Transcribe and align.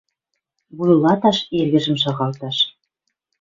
Вуйлаташ 0.75 1.37
эргӹжӹм 1.59 1.95
шагалташ. 2.03 2.57